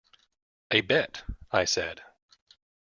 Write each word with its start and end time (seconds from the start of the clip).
“A 0.71 0.81
bet,” 0.81 1.21
I 1.51 1.65
said. 1.65 2.01